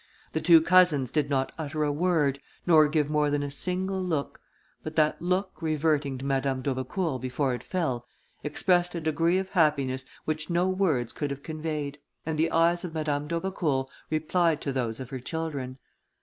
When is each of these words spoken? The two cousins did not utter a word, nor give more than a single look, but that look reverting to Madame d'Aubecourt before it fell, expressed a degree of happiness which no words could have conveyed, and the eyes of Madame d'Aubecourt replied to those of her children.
The 0.31 0.41
two 0.41 0.61
cousins 0.61 1.11
did 1.11 1.29
not 1.29 1.51
utter 1.59 1.83
a 1.83 1.91
word, 1.91 2.39
nor 2.65 2.87
give 2.87 3.07
more 3.07 3.29
than 3.29 3.43
a 3.43 3.51
single 3.51 4.01
look, 4.01 4.41
but 4.81 4.95
that 4.95 5.21
look 5.21 5.61
reverting 5.61 6.17
to 6.17 6.25
Madame 6.25 6.63
d'Aubecourt 6.63 7.21
before 7.21 7.53
it 7.53 7.61
fell, 7.61 8.07
expressed 8.43 8.95
a 8.95 8.99
degree 8.99 9.37
of 9.37 9.49
happiness 9.49 10.03
which 10.25 10.49
no 10.49 10.67
words 10.67 11.13
could 11.13 11.29
have 11.29 11.43
conveyed, 11.43 11.99
and 12.25 12.39
the 12.39 12.49
eyes 12.49 12.83
of 12.83 12.95
Madame 12.95 13.27
d'Aubecourt 13.27 13.91
replied 14.09 14.59
to 14.61 14.73
those 14.73 14.99
of 14.99 15.11
her 15.11 15.19
children. 15.19 15.77